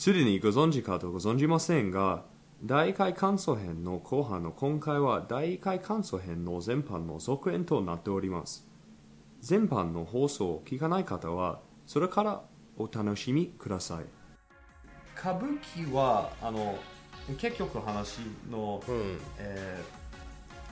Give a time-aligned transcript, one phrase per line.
[0.00, 2.24] すでにご存知かとご存じませんが
[2.64, 8.66] 第1回感想編の後半の今回は第1回感想編の全般の続編となっております。
[9.42, 12.42] 全般の放送を聞かない方はそれから
[12.78, 14.06] お楽しみください。
[15.18, 16.78] 歌舞伎はあの
[17.36, 18.20] 結局の話
[18.50, 19.18] の、うん。
[19.36, 19.84] え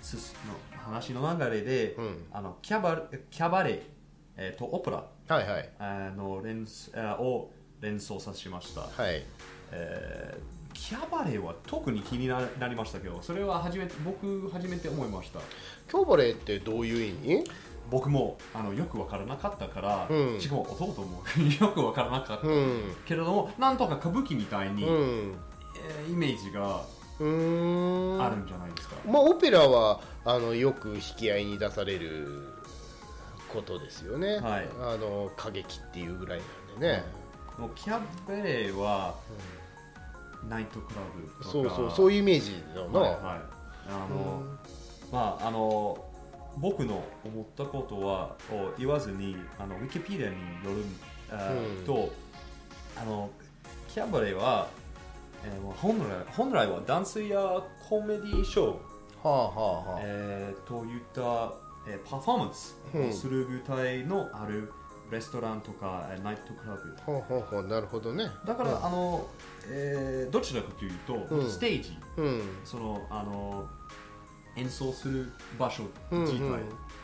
[0.00, 2.24] ーすすの話の流れで、うん。
[2.32, 3.80] あのキャバキャバレー、
[4.38, 5.70] えーとオペラはいはい。
[5.78, 6.40] あの
[7.20, 9.24] を連想させました、はい。
[9.72, 15.40] えーキャバレーは特に気にななりましたけどそれは初めて僕初めて思いました。
[15.88, 17.50] キョバレーってどういう意味？
[17.90, 20.40] 僕もあのよく分からなかったから、うん。
[20.40, 21.24] しかも弟も
[21.60, 22.94] よく分からなかった、うん。
[23.06, 25.34] けれどもなんとか歌舞伎みたいに、うん。
[25.74, 26.84] えーイメージが
[27.18, 28.22] うーん。
[28.22, 32.54] あるんじゃないですか、まあオペラはあのよく引き合いに出される
[33.52, 34.68] ことですよね、はい。
[34.80, 37.04] あの歌劇っていうぐらいなんでね、
[37.58, 39.14] もうキャバレーは、
[40.48, 41.50] ナイトクラブとか。
[41.50, 43.20] そうそうそういうイメージだな、はいはい。
[43.88, 44.42] あの、
[45.12, 46.04] まああの
[46.56, 50.82] 僕の思ったことはを言わずにあのウィキペディアによ
[51.30, 51.84] るあうん。
[51.84, 52.12] と、
[52.96, 53.30] あの
[53.88, 54.68] キャバレーは、
[55.44, 58.74] えー本来本来はダンスやコメディショー、は
[59.24, 61.52] あはあはあ、えーといった、
[61.88, 64.72] えーパフォーマンスをする舞台のある
[65.10, 66.96] レストランとか、えーナイトクラブ。
[67.04, 68.30] ほうほうほうなるほどね。
[68.46, 69.26] だから、あの、
[69.70, 71.50] えーどちらかというと、うん。
[71.50, 71.98] ステージ。
[72.16, 72.42] うん。
[72.64, 73.66] そのあの
[74.56, 76.56] 演奏する場所自体を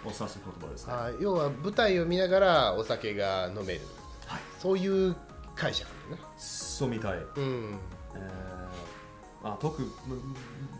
[0.06, 0.28] 指す言
[0.60, 3.80] 葉ですね、あ要は舞台を見ながらお酒が飲める、
[4.26, 4.40] はい。
[4.58, 5.14] そういう
[5.54, 6.22] 解釈だね。
[6.36, 7.78] そうみたい、うん。
[8.16, 9.82] えーまあ、特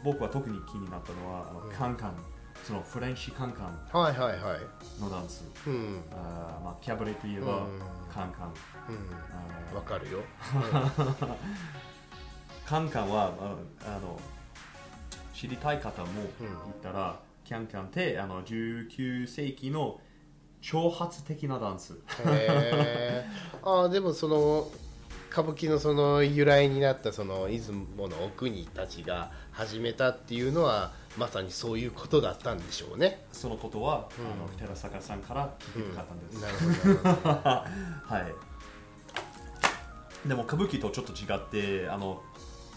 [0.02, 2.14] 僕は特に気になったのはあの、カンカン
[2.62, 5.00] そのフレンチカンカンはいはいはい。
[5.00, 5.44] のダンス。
[5.66, 6.02] うん。
[6.12, 7.80] あー、まあ、キャバレーといえば、うん。
[8.12, 8.54] カンカン。
[8.88, 9.76] うん。
[9.76, 10.20] わかるよ。
[12.66, 14.18] カンカンはああの
[15.34, 16.08] 知りたい方も
[16.40, 16.52] 言っ
[16.82, 20.00] たら、キャンカンってあの19世紀の
[20.62, 21.92] 挑発的なダンス。
[21.92, 23.26] へえ
[23.62, 24.70] あでもその
[25.30, 33.24] 歌舞伎のその由来になったその出雲のお国たちが始めたっていうのはまさにそういうことだったんでしょうね。
[33.32, 37.34] そのことは、あの寺坂さんから聞きたかったんです、なるほどなるほど。
[38.14, 38.34] は
[40.24, 40.28] い。
[40.28, 41.40] でも歌舞伎とちょっと違っ
[41.82, 42.22] てあの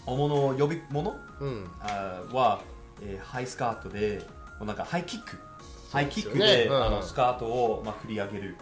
[0.06, 1.70] 大物呼び物うん。
[1.80, 2.60] あーは、
[3.02, 4.18] えーハイスカートで
[4.58, 5.36] もうなんかハイキック、
[5.90, 6.70] ハイキックでうん。
[6.70, 8.56] であのスカートを、まあ、振り上げる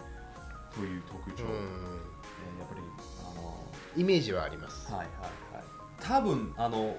[0.73, 1.49] という特徴、うん。
[1.49, 2.81] えーやっぱり
[3.37, 3.63] あの
[3.95, 4.91] イメージはあります。
[4.91, 5.07] はいはい
[5.55, 5.63] はい。
[5.99, 6.95] 多分あの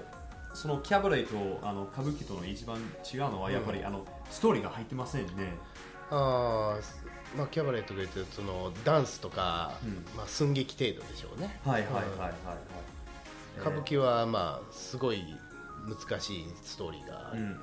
[0.53, 5.55] そのキャバレーとあの歌舞伎との一番違うのはやっぱり、あのストーリーが入ってませんね
[6.09, 11.59] ああ、まあキャバレーとか言ってそのダンスとか、うんまあ寸劇程度でしょうね。
[11.65, 12.31] はいはいはいはいはい、
[13.59, 15.23] 歌舞伎はまあすごい
[16.09, 17.39] 難しいストーリーがある。
[17.39, 17.59] うんうんうんうん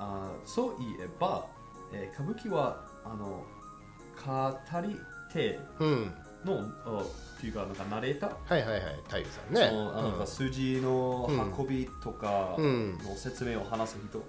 [0.00, 1.46] あーそういえば、
[1.92, 3.44] えー歌舞伎はあの
[4.24, 4.96] 語り
[5.32, 6.14] 手うん。
[6.44, 8.30] のあっていうかなんかナレーター？
[8.48, 9.68] はいはいはい、太夫さんね。
[9.68, 10.26] そのあのうん。
[10.26, 11.28] 数字の
[11.58, 12.98] 運びとかうん。
[12.98, 14.22] の説明を話す人、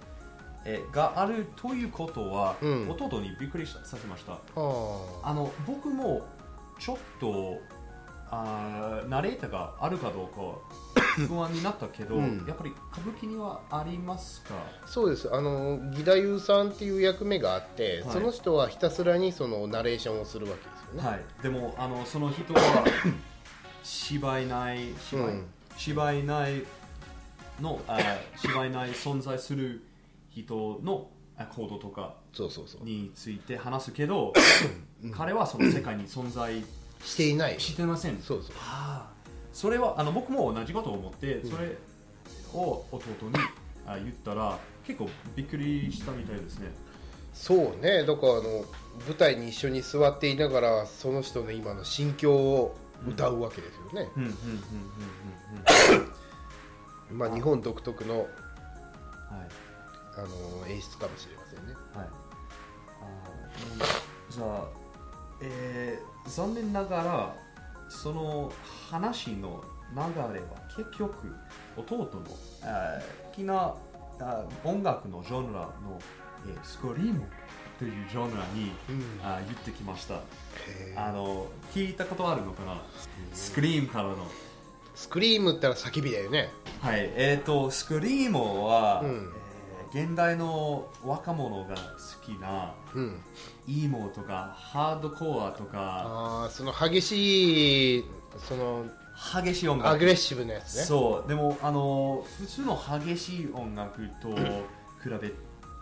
[0.66, 2.90] えーがあるということは、うん。
[2.90, 4.34] 弟にびっくりさせました。
[4.34, 4.38] あ
[5.24, 6.25] あの僕も
[6.80, 7.58] ちょっと
[8.31, 12.45] あーナレーターがあるかどうか 不安になったけど、うん。
[12.47, 14.53] やっぱり歌舞伎にはありますか？
[14.56, 15.34] あそうです。
[15.34, 18.13] あの義太夫さんっていう役目があって、はい。
[18.13, 21.09] その人はひたすらにそのナレーションをするわけですよね。
[21.09, 22.85] はい、でもあのその人は
[23.84, 25.47] 芝居ない芝居,、うん。
[25.78, 26.63] 芝居ない
[27.59, 27.97] のあ
[28.38, 29.84] 芝居ない存在する
[30.29, 32.84] 人のあ行動とかそうそうそう。
[32.84, 34.34] について話すけど、
[35.12, 36.63] 彼はその世界に存在
[37.04, 37.60] していない。
[37.60, 38.22] してません。
[38.22, 38.56] そうそう。
[38.60, 39.10] あ。
[39.16, 39.20] ー
[39.56, 41.76] それはあの僕も同じことを思ってそれ
[42.54, 43.34] を弟に
[43.86, 46.72] あ言ったら結構びっくりしたみたいですね。
[47.34, 48.06] そうね。
[48.06, 48.42] だからあの
[49.08, 52.76] 舞台に一緒に座っていながらその人の今の心境を
[53.08, 54.38] 歌うわけですよね、うんうんうんう
[55.98, 56.00] ん
[57.10, 57.18] うん。
[57.18, 58.30] まあ日本独特のうんはい。
[60.18, 61.74] あの演出かもしれませんね。
[61.94, 62.07] はい。
[63.02, 64.68] あーじゃあ、
[65.42, 67.36] えー残念ながら
[67.90, 68.52] その
[68.90, 70.00] 話の流
[70.34, 70.46] れは
[70.78, 71.34] 結局
[71.76, 72.36] 弟の好
[73.36, 73.74] きな
[74.64, 75.72] 音楽のジャンルの、
[76.48, 77.24] えースクリーム
[77.80, 79.04] というジャンルに、うん。
[79.24, 80.16] あー言ってきました。
[80.96, 82.81] あの聞いたことあるのかな？
[83.34, 84.18] スクリームからの。
[84.96, 86.50] スクリームったら叫びだよね。
[86.81, 87.10] はい。
[87.16, 89.10] えっ、とスクリームは、うん。
[89.10, 89.30] えー
[89.91, 91.81] 現代の若者が好
[92.24, 93.21] きなうん。
[93.68, 98.06] イモとかハードコアとかああその激しい
[98.47, 98.86] その
[99.44, 100.83] 激しい音ア楽グレッシブなやつね。
[100.83, 101.27] そう。
[101.27, 105.31] でもあの普通の激しい音楽と比べ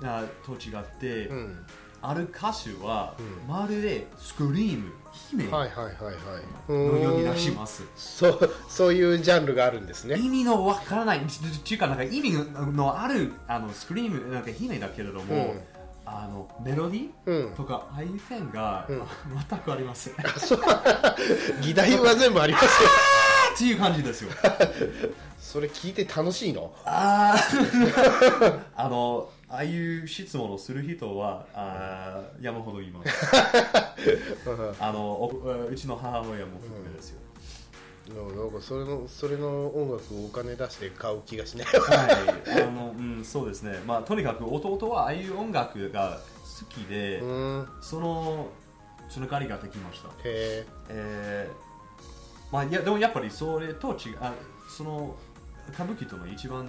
[0.04, 1.66] あと違って、うん
[2.10, 3.48] ある歌手は、うん。
[3.48, 4.92] まるでスクリーム
[5.30, 6.12] 姫のはいはいはいは
[6.70, 7.04] い。
[7.04, 7.56] ように出しす。
[7.56, 10.18] ます、そうそういうジャンルがあるんですね。
[10.18, 12.32] 意味のわからないちちいうかなんか意味
[12.74, 15.62] のあるあのスクリームなんか姫だけれども、うん。
[16.06, 17.36] あのメロディうん。
[17.48, 19.02] ーとかああいう点が、うん。
[19.50, 20.14] 全くありません。
[20.14, 20.60] っそう。
[21.62, 22.90] 議題は全部ありますよ。
[23.58, 24.32] ていう感じですよ。
[25.40, 26.72] それ聞いて楽しいの？
[26.86, 28.60] あー。
[28.78, 33.10] あのああいう質問をする人はあー山ほどいます。
[34.80, 37.20] あのおうちの母親も含めですよ、
[38.14, 41.68] なんかそれのそれの音楽をお金出して買う気がしない。
[41.68, 42.62] はい。
[42.64, 46.20] あの、うん、そうですね、まあ、とにかく弟はああいう音楽が
[46.60, 47.68] 好きで、うん。
[47.82, 48.50] その
[49.10, 54.34] つながりができました、へえーまあ、いやでもやっぱりそれと違うあ
[54.70, 55.16] その
[55.70, 56.66] 歌舞伎との一番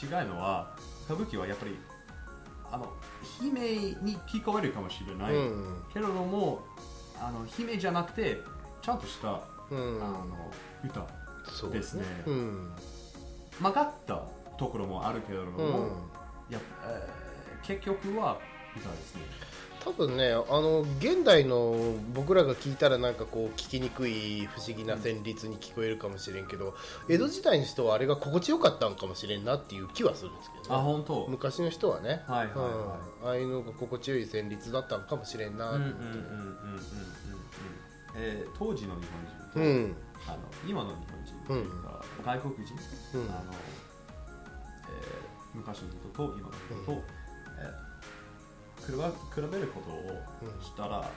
[0.00, 1.76] 違いのは歌舞伎はやっぱり
[2.70, 2.88] あの
[3.40, 3.60] 姫
[4.02, 5.84] に聞こえるかもしれない、えうん。
[5.92, 6.64] けれども
[7.20, 8.38] あの姫じゃなくて
[8.82, 9.40] ちゃんとした、
[9.70, 10.02] うん。
[10.02, 10.50] あの
[10.84, 11.06] 歌
[11.50, 12.04] そうですね。
[12.26, 12.72] うん。
[13.60, 14.22] 曲がった
[14.58, 15.88] ところもあるけれども、うん。
[16.50, 17.26] やっぱえー
[17.66, 18.38] 結局は
[18.76, 19.22] 歌ですね
[19.86, 26.74] 多分ねあの現代の僕らが聞いたらなんかこう聞きにくい不思議な旋律に聞こえるかもしれんけど、
[27.08, 31.28] 江戸時代の人はあれが心地よかったんかもしれんなっていう気はするんですけど、ね、あ本当。
[31.28, 33.22] 昔の人はね、はいはいはい。
[33.22, 33.28] うん。
[33.28, 35.70] ああいうのが心地よい旋律だったんかもしれんな
[38.58, 39.96] 当時の日本人と、うん。
[40.26, 42.74] あの今の日本人というか、外国人、
[43.14, 43.22] うん。
[43.30, 43.52] あの
[44.88, 46.98] えー昔の人と今の人と、うん。
[46.98, 47.85] えー
[48.86, 51.10] 比べ比べることをしたら、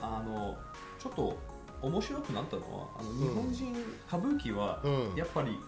[0.00, 0.56] あの
[0.98, 1.36] ちょっと
[1.82, 3.74] 面白くなったのはあの日本人、
[4.06, 5.14] 歌舞伎はうん。
[5.16, 5.58] やっぱり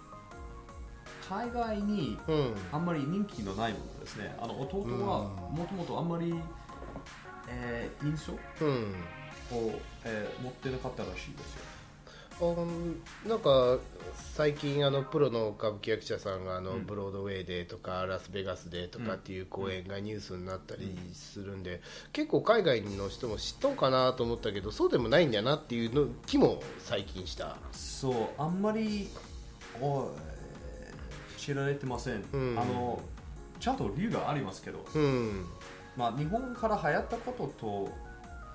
[1.29, 2.55] 海外にうん。
[2.73, 4.37] あんまり人気のないものですね。
[4.41, 5.57] あの弟はうん。
[5.57, 6.35] もともとあんまり、
[7.49, 8.33] えー印象
[8.65, 8.95] うん。
[9.57, 11.63] を、えー持ってなかったらしいですよ。
[11.65, 11.80] あ
[13.29, 13.79] なんか
[14.35, 16.87] 最近あのプロの歌舞伎役者さんがあの、うん。
[16.87, 21.83] ブロードウェイでとかラスベガスでとかっていう公演がニュースになったりするんで、
[22.13, 27.57] 結構海外の人も知っとんかなと思ったけどそうでもないんだなっていうの気も最近した。
[27.73, 29.09] そうあんまり
[31.37, 32.59] 知られてません、うん。
[32.59, 33.03] あの
[33.59, 35.45] ちゃんと理由がありますけど、うん。
[35.97, 37.93] まあ、日本から流行ったことと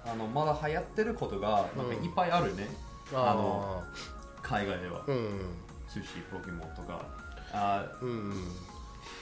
[0.06, 2.68] あのまだ流行ってることがなんかいっぱいあるね、
[3.14, 3.84] あの
[4.42, 5.40] 海外では、うん。
[5.94, 7.06] 寿司ポケモンとか。
[7.54, 8.34] あうん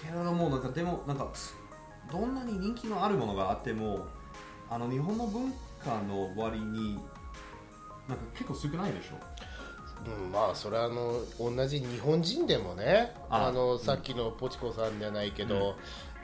[0.01, 1.55] けれどもなんかでもなんかす
[2.11, 4.07] どんなに人気のあるものがあっても
[4.69, 5.53] あの日本の文
[5.83, 6.95] 化の割に
[8.07, 9.15] なんか結構少ないでしょ。
[10.05, 15.75] うん、まあそれはあの同じ日本人でもねああのさっきのポチコさんじゃないけど、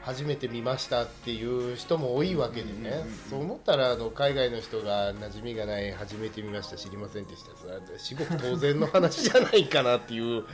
[0.02, 7.50] 初めて見ましたっていう人も多いわけでね、そう思ったらあの海外の人が馴染みがない初めて見ました知りませんでした
[7.98, 10.46] 至極当然の話じゃないかなっていう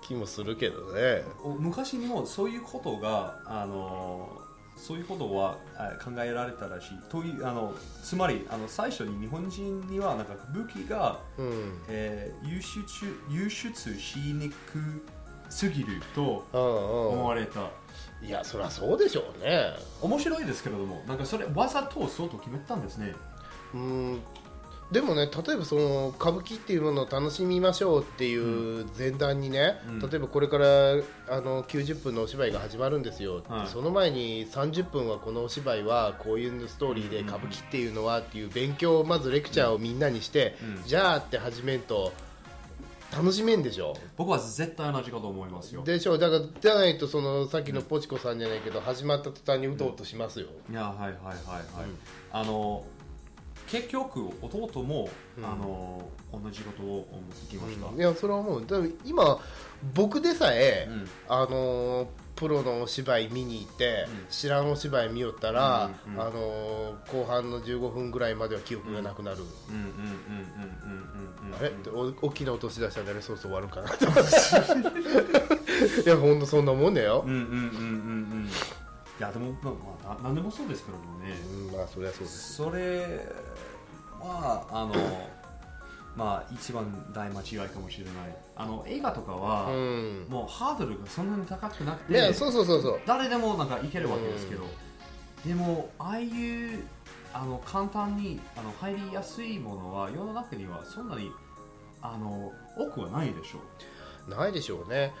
[0.00, 1.22] 気もするけどね。
[1.42, 4.28] お昔にもそういうことがあの
[4.76, 6.98] そういうことはあ考えられたらしい。
[7.10, 11.82] というあのつまりあの最初に日本人にはなんか武器が、うん。
[11.88, 12.80] えー輸出
[13.28, 15.02] 輸出しにく
[15.50, 17.68] すぎるとうん思わうんれた、
[18.22, 19.74] いやそりゃそうでしょうね。
[20.00, 23.12] 面白いですけれどもなんかそれわざとそうと決めたんですね。
[23.74, 24.20] うん。
[24.90, 29.98] でもね例えばその歌舞伎っていうものを楽しみましょうっていう前段にね、うん。
[30.00, 30.66] 例えばこれから
[31.28, 33.68] あの90分のお芝居が始まるんですよ、はい。
[33.68, 37.28] その前に30分はこのお芝居はこういうストーリーでうん。
[37.28, 40.82] 歌舞伎っていうのはっていう勉強をまずレクチャーをみんなにして、うん。
[40.84, 42.12] じゃあって始めんと
[43.12, 43.96] 楽しめんでしょ？
[44.16, 45.82] 僕は絶対同じかと思いますよ。
[45.82, 46.16] でしょ？
[46.16, 51.88] だからじゃないとそのさっきのポチコさんじゃないけど始まった途端にうとうとしますよ、いやはいはいはいはい、
[52.32, 52.84] あの
[53.66, 55.44] 結局弟も、うん。
[55.44, 58.66] あの同じことを思ってきました、いやそれは思う。
[59.04, 59.40] 今
[59.94, 61.08] 僕でさえ、うん。
[61.28, 62.06] あのー
[62.40, 64.26] プロのお芝居見に行って、うん。
[64.30, 69.38] 知らんお芝居見よったら、あのー後半の15分ぐらいまでは記憶がなくなる、
[71.58, 71.68] あれ？
[71.68, 73.20] ってお大きな音しだしたらね。
[73.20, 76.02] そうそう終わるかなと思って。
[76.08, 77.24] いやほんとそんなもんだよ。
[77.26, 77.58] うんうんうんうんう
[78.46, 78.48] ん
[79.18, 79.74] いやでもまあ、
[80.06, 81.36] まあ、な何でもそうですけどもね。
[81.68, 83.26] うんまあそりゃそうですそれ
[84.18, 84.94] はあの
[86.16, 88.14] まあ一番大間違いかもしれない。
[88.56, 90.26] あの映画とかは、うん。
[90.28, 93.00] もうハードルがそんなに高くなくてそうそうそうそう。
[93.06, 94.64] 誰でもなんかいけるわけですけど、
[95.46, 96.82] でもああいう
[97.32, 101.30] あの簡単にあの入りやすいものは世の中にはそんなに
[102.02, 103.58] あの多くはないでしょ
[104.28, 104.30] う。
[104.30, 105.12] ないでしょうね。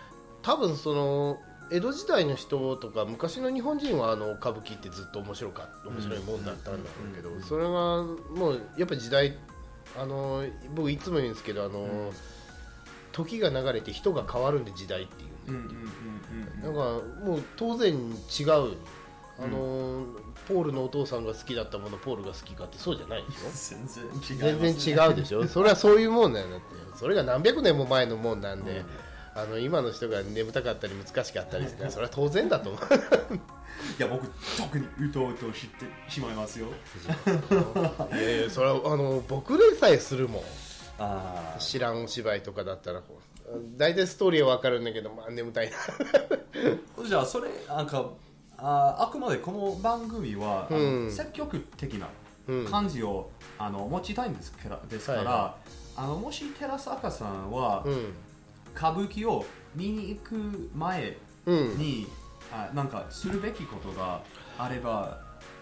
[0.42, 1.38] 多分その
[1.72, 9.36] 江戸時代の人とか昔の日本人はあの歌舞伎ってずっと面白かった面白いもんだったんだろうけど、それがもうやっぱ時代
[9.98, 10.44] あの
[10.74, 12.10] 僕いつも言うんですけどあの、ん。
[13.12, 15.62] 時が流れて人が変わるんで時代っていううんうん
[16.62, 18.76] うんなんかもう当然違う。
[19.42, 20.04] あの、
[20.46, 23.48] ポールのお父さんが好きだったものポールが好きかってそうじゃないでしょ？
[23.56, 25.44] 全然違い全然違うでしょ？
[25.48, 26.64] それはそういうもんなんだって。
[26.98, 28.84] それが何百年も前のもんなんで、
[29.34, 32.82] あの今の人が眠たかったり難しかったりしてそれは当然だと思う
[33.98, 36.66] いや僕特にうとうとしてしまいますよ。
[38.12, 40.42] いやいやそれはあの僕でさえするもん。
[40.98, 47.06] あ知らんお芝居とかだったらこう大体ストーリーは分かるんだけどまあ眠たいな。
[47.06, 48.10] じゃあそれなんか
[48.58, 51.10] ああくまでこの番組は、うん。
[51.10, 52.08] 積極的な
[52.46, 55.26] うん感じを、あの持ちたいんですからですから、はい。
[55.26, 55.56] は
[55.96, 58.12] あのもし寺坂さんは、うん。
[58.76, 59.44] 歌舞伎を
[59.74, 61.54] 見に行く前う
[62.56, 64.20] んに、あなんかするべきことが
[64.58, 65.18] あれば。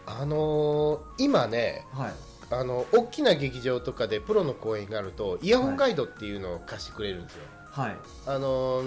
[0.06, 2.12] あのー今ねはい。
[2.50, 7.96] あの大きな劇場とかでプロの公演があるとイヤホンガイドっていうのを貸してくれるんですよ、はい。
[8.26, 8.84] あの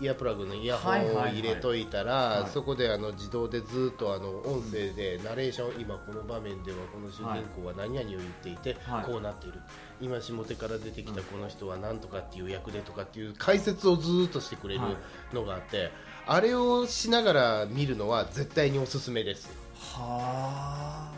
[0.00, 9.04] イヤープラグのイヤホンを入れといたら、そこであの自動でずっとあの音声でナレーション、今この場面ではこの主人公は何々を言っていて、はい。
[9.04, 9.58] こうなっている。
[10.00, 15.34] 今下手から出てきたこの人は何とかっていう役でとかっていう解説をずっとしてくれるはい。
[15.34, 15.90] のがあって、
[16.26, 19.50] あれをしながら見るのは絶対におすすめです。
[19.96, 21.10] は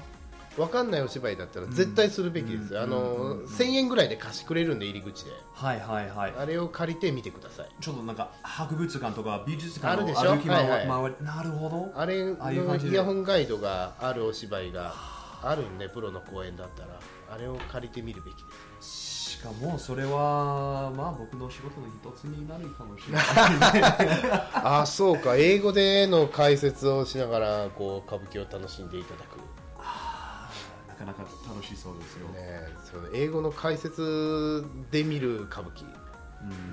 [0.57, 5.31] 分かんないお芝居だったら絶対するべきです、うんあの、うん1000円ぐらいで貸してくれるんで入り口で。
[5.57, 6.35] あはいはいはい。
[6.39, 7.69] あれを借りて見てください。
[7.81, 11.25] ちょっとなんか博物館とか美術館の歩き回,、はいはい。
[11.25, 11.93] なるほど。
[11.95, 14.95] あれのイヤホンガイドがあるお芝居が
[15.43, 18.41] あるんでプロの公演だったらあれを借りてみるべきで
[18.81, 19.11] す。
[19.31, 23.25] しかもそれはまあ僕の仕事の一つになるかもしれない。
[24.55, 25.37] あそうか。
[25.37, 29.37] 英語での解説をしながらこう歌舞伎を楽しんでいただく。
[29.37, 29.43] な
[31.01, 35.85] かなか楽しそうですよ、ねその英語の解説で見る歌舞伎。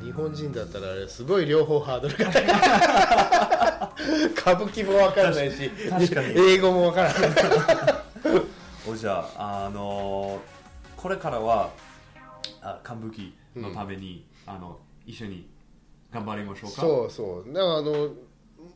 [0.01, 0.05] うん。
[0.05, 2.43] 日本人だったらあれすごい両方ハードルが高い。
[4.37, 6.33] 歌舞伎も分からないし確かに。
[6.37, 7.29] 英語も分からない。
[8.89, 10.57] おじゃあ、あのー
[11.01, 11.69] これからは
[12.61, 15.47] あ歌舞伎のために、あの一緒に
[16.11, 16.81] 頑張りましょうか？
[16.81, 17.53] そうそう。
[17.53, 18.09] だからあの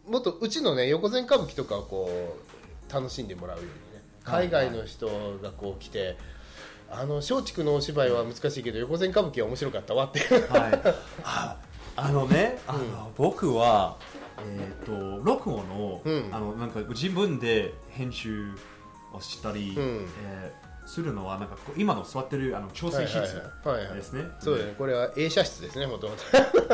[0.08, 2.38] もっとうちのね横前歌舞伎とかをこ
[2.90, 3.72] う楽しんでもらうように
[4.24, 5.08] 海外の人
[5.42, 6.18] がこう来て、
[6.90, 10.20] あの松竹のお芝居は難しいけど横前歌舞伎は面白かったわって。
[10.20, 10.82] はい、
[11.24, 11.58] あ
[11.96, 13.98] あのね、あの僕は、
[14.40, 16.30] えー、と録音を、うん。
[16.32, 18.52] あのなんか自分で編集
[19.14, 20.08] をしたり、うん。
[20.26, 23.86] えーするのはなんかこう今の座ってるあの調整室はいはいはい。
[23.88, 24.24] はいですね。
[24.40, 24.74] そうだね。
[24.78, 26.24] これは映写室ですねもともと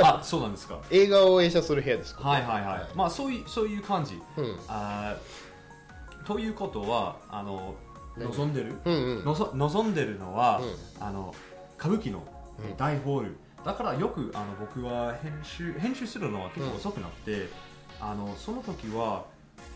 [0.03, 0.79] あそうなんですか。
[0.89, 2.63] 映画を映写する部屋ですここはいはい。
[2.63, 2.95] はい。
[2.95, 4.19] まあそういうそういう感じ。
[4.37, 4.57] うん。
[4.67, 5.46] あー
[6.27, 7.75] ということはあの
[8.17, 9.25] 何望んでる、うんうん。
[9.25, 10.63] のぞ望んでるのは、う
[10.99, 11.33] あの
[11.79, 12.21] 歌舞伎の
[12.59, 12.75] うん。
[12.75, 17.47] 大ホール、だからよくあの僕は編集編集するのは結構遅くなって、
[18.01, 19.25] あのその時は、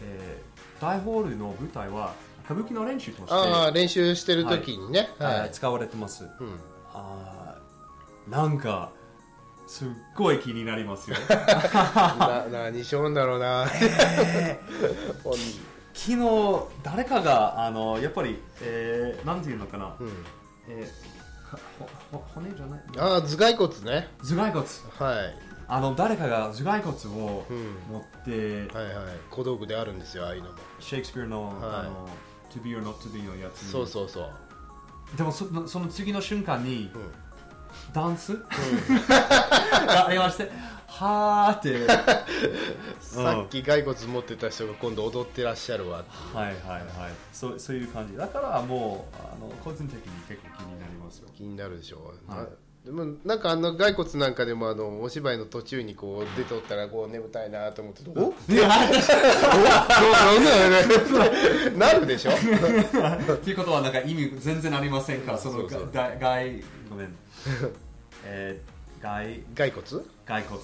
[0.03, 5.09] えー大ホールの舞台は歌舞伎の練習としてああ練習してる時にね。
[5.19, 6.59] あはい、ー使われてます、うん、
[6.91, 8.91] あーなんか
[9.67, 11.17] すっごい気になりますよ。
[11.29, 13.67] な何しようんだろうな、
[15.23, 15.33] ほん
[15.93, 16.17] 昨日
[16.83, 20.11] 誰かがあのやっぱり、えー、なんていうのかな、うん、
[20.69, 21.21] えー
[22.33, 22.79] 骨じゃない？
[22.97, 24.07] ああ頭蓋骨ね。
[24.23, 24.65] 頭蓋骨。
[25.11, 25.35] はい、
[25.67, 29.05] あの誰かが頭蓋骨をうん、持って、はいはい。
[29.29, 31.55] 小道具であるんですよああいうのも、シェイクスピアの,、はい。
[31.61, 32.07] あの
[32.53, 33.71] To be or not to be のやつに。
[33.71, 34.29] そうそうそう、
[35.17, 37.11] でもそのその次の瞬間にうん。
[37.93, 38.33] ダンス？
[39.07, 40.49] がありまして
[41.01, 41.87] はーって。
[43.01, 46.85] さっき骸骨持ってた人が今度踊ってらっしゃるわってはいはいはい。
[47.33, 48.15] そうそういう感じ。
[48.15, 51.27] だからもうあの個人的に結構気になりますよ。
[51.35, 52.39] 気になるでしょう、はい。
[52.41, 52.47] な
[52.85, 58.67] でもなんかあの骸骨なんかでもあのお芝居の途中にこう出ておったらこう眠たいなと思っておおいや
[61.77, 62.31] なるでしょ。
[62.31, 67.15] っていうことはなんか意味全然ありませんかそのそうそうが外ごめん。
[68.25, 68.70] えー、外
[69.01, 70.61] 骸骨、骸骨、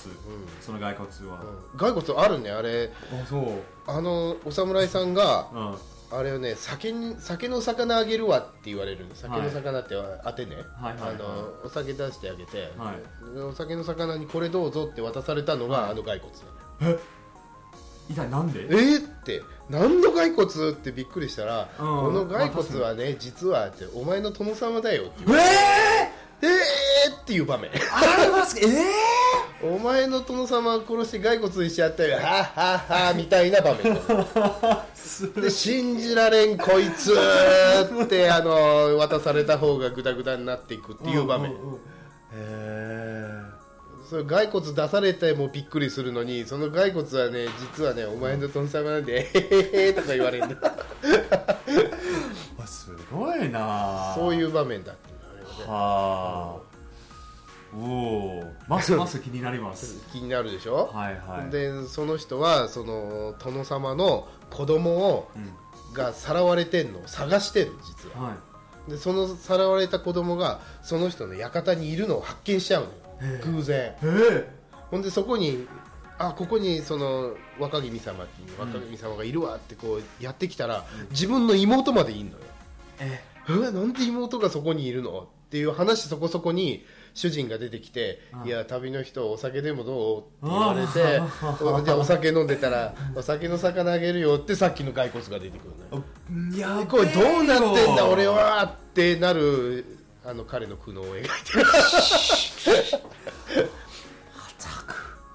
[0.61, 1.41] その骸骨は、
[1.73, 2.91] うん、骸骨あるねあれ。
[3.21, 3.43] あそう。
[3.87, 5.75] あのお侍さんがうん。
[6.09, 9.05] あれをね酒に酒の魚あげるわって言われる。
[9.13, 13.35] 酒の魚って当てね、あのお酒出してあげて、はい。
[13.35, 15.91] でお酒の魚にこれどうぞって渡されたのが、はい。
[15.91, 16.33] あの骸骨
[16.79, 16.99] なの
[18.09, 18.67] 一体なんで？
[18.67, 19.41] えー、って。
[19.69, 20.69] 何の骸骨？
[20.69, 21.85] ってびっくりしたら、うん。
[21.85, 26.49] この骸骨はね実はってお前の殿様だよってええー？
[27.07, 27.71] っっていう場面。
[27.71, 27.75] あ
[28.25, 28.59] ります？
[28.59, 28.67] え
[29.63, 32.17] お前の殿様を殺して骸骨にしちゃったよ。
[32.17, 33.97] はっはっはみたいな場面。
[35.41, 41.55] で信じられんこいつってあの渡された方がグダグダになっていくっていう場面、へ
[42.33, 43.41] え
[44.09, 50.55] それ骸骨出されてもびっくりするのにその骸骨はね実はねお前の殿様なんでへへへとか言われるんだ。
[52.67, 54.13] すごいな。
[54.15, 55.23] そういう場面だっていうの
[55.65, 56.76] ねはあ
[57.77, 60.01] おおますます気になります。
[60.11, 61.51] 気になるでしょ、はいはい。
[61.51, 65.53] でその人はその殿様の子供をうん。
[65.93, 68.27] がさらわれてんのを探してる実は。
[68.27, 68.35] は
[68.87, 68.91] い。
[68.91, 72.87] でそのさらわれた子供がその人の館にいるのを発見しちゃう
[73.21, 73.39] のよ。
[73.45, 73.77] 偶然。
[73.77, 74.49] ええ
[74.91, 75.65] ほんでそこに
[76.19, 82.37] あここにその若君様っていう若君様がいるわってこうやってきたら、自分の妹までいんのよ。
[82.99, 83.23] え。
[83.49, 85.19] えなんで妹がそこにいるの？
[85.21, 86.85] っていう話そこそこに
[87.17, 91.19] 主人が出てきて「いや旅の人お酒でもどう?」って言われて
[91.63, 96.03] おじゃあお酒飲んでたら「お酒の魚あげるよ」ってさっきの骸骨が出てくるのよ。
[96.55, 99.83] いやこれどうなってんだ俺はってなる
[100.23, 101.65] あの彼の苦悩を描いてる。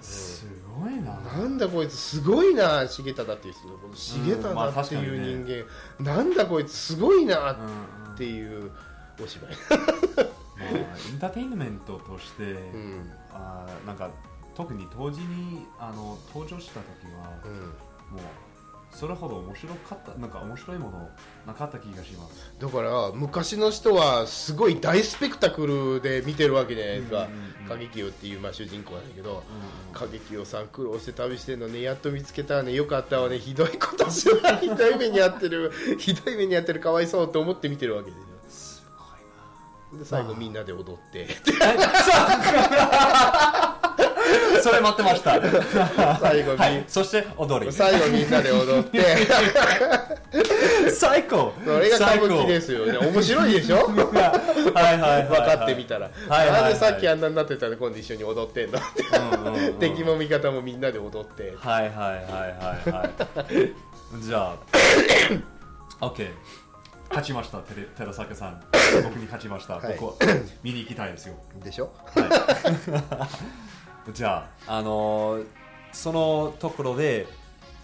[0.00, 0.46] す
[0.80, 1.18] ごいな。
[1.36, 3.74] なんだこいつすごいな重忠っていう人の。
[3.78, 5.66] この重うんまあ忠っていう確かに人
[6.04, 8.70] 間、なんだこいつすごいなうんうんっていう
[9.22, 10.41] お芝居、まあ
[10.78, 13.12] エンターテインメントとして、うん。
[13.32, 14.10] あーなんか
[14.54, 17.52] 特に当時にあの登場した時は、うん、
[18.16, 18.20] もう
[18.94, 21.08] それほど面白かったなんか面白いもの
[21.46, 22.52] なかった気がします。
[22.60, 27.28] だから昔の人はすごい大スペクタクルで見てるわけじゃないですか、
[27.70, 29.42] うんう清っていうまあ主人公なんだけど、
[29.94, 32.74] うん景清さん苦労して旅してんのねやっと見つけたわね。
[32.74, 33.38] よかったわね。
[33.38, 34.50] ひどいことしてな。
[34.50, 35.72] いひどい目に遭ってる。
[35.98, 36.80] ひどい目に遭ってる。
[36.80, 38.26] かわいそうって思って見てるわけですよ。
[38.26, 38.31] すごい
[39.98, 41.26] で最後みんなで踊って。
[41.26, 41.32] な
[44.62, 45.38] それ待ってました。
[46.18, 46.84] 最後み、はい。
[46.86, 47.72] そして踊り。
[47.72, 49.00] 最後みんなで踊って。
[50.90, 51.52] 最高。
[51.64, 52.96] それが歌舞伎ですよね。
[52.98, 53.76] 面白いでしょ？
[53.76, 53.82] は
[54.92, 56.62] いはいはい、分かってみたら、はいはいはい。
[56.62, 58.78] なんでさっきあんなになってたら今度一緒に踊ってんの？
[58.78, 58.82] っ
[59.78, 61.54] て敵も味方もみんなで踊って。
[61.58, 63.04] はいはいはいはいは
[63.50, 63.72] い。
[64.22, 64.54] じゃ
[66.00, 66.00] あ。
[66.06, 66.28] OK
[67.12, 68.62] 勝ちましたテレ寺坂さん。
[69.04, 69.96] 僕に勝ちました、はい。
[70.00, 71.34] 僕は見に行きたいですよ。
[71.62, 71.90] でしょ？
[74.12, 75.46] じゃああのー
[75.92, 77.26] そのところで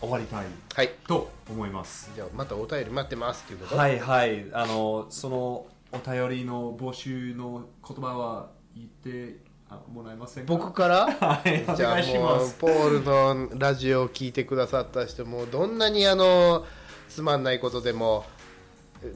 [0.01, 0.95] 終わりたいはい。
[1.07, 2.11] と思います。
[2.15, 3.77] じゃあまたお便り待ってますっていうこと？
[3.77, 4.47] はいはい。
[4.53, 9.37] あのそのお便りの募集の言葉は言って
[9.69, 10.55] あもらえませんか？
[10.55, 11.05] 僕から？
[11.21, 12.47] はいおじゃあ願いします。
[12.63, 16.65] もうポールのラジオを聞いてくださった人もどんなにあの
[17.11, 18.25] つまんないことでも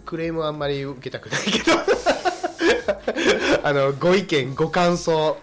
[0.05, 1.73] クレームはあんまり受けたくないけど。
[3.65, 5.39] あのご意見ご感想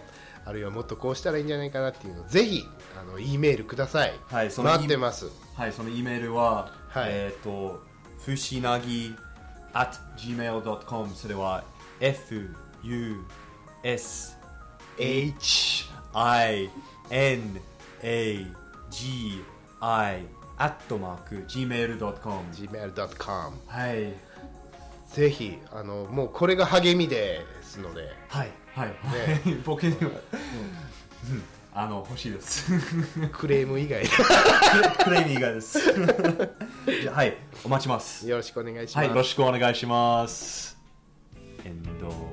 [0.45, 2.67] あるいはもっとこうしたらいいんじゃないかなっていうのをぜひ
[2.99, 5.27] あの E メールください、はいその待ってます。
[5.55, 7.09] はい、その E メールは、はい。
[7.09, 7.81] えっ、と、
[8.25, 9.15] ふしなぎ
[9.73, 11.63] at gmail.com それは
[11.99, 12.49] F
[12.83, 13.23] U
[13.83, 14.37] S
[14.97, 16.69] H I
[17.09, 17.61] N
[18.01, 18.47] A
[18.89, 19.43] G
[19.79, 20.25] I
[20.59, 24.13] アットマーク gmail.com gmail.com はい。
[25.13, 28.11] ぜひあのもうこれが励みですので。
[28.27, 31.43] はいはい、はい、 僕には、うん。
[31.73, 32.71] あの欲しいです。
[33.31, 34.03] クレーム以外。
[34.03, 34.09] で
[35.03, 35.79] クレイミーがです。
[37.01, 38.27] じゃあはいお待ちます。
[38.27, 40.77] よろしくお願いします、はいよろしくお願いします。
[41.63, 42.28] エンド